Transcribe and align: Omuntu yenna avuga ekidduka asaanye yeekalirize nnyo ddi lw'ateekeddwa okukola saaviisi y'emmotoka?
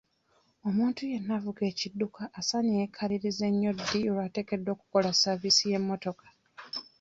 Omuntu 0.67 1.01
yenna 1.11 1.33
avuga 1.39 1.61
ekidduka 1.71 2.21
asaanye 2.39 2.71
yeekalirize 2.79 3.45
nnyo 3.49 3.71
ddi 3.79 3.99
lw'ateekeddwa 4.13 4.71
okukola 4.75 5.09
saaviisi 5.21 5.63
y'emmotoka? 5.71 6.25